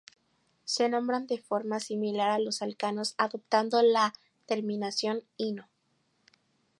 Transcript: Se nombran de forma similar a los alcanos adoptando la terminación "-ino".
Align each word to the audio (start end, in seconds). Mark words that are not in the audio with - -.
Se 0.63 0.89
nombran 0.89 1.27
de 1.27 1.37
forma 1.37 1.79
similar 1.79 2.31
a 2.31 2.39
los 2.39 2.63
alcanos 2.63 3.13
adoptando 3.19 3.83
la 3.83 4.13
terminación 4.47 5.21
"-ino". 5.37 5.69